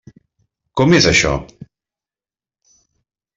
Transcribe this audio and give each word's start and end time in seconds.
Com 0.79 0.95
és, 0.99 1.07
això? 1.11 1.33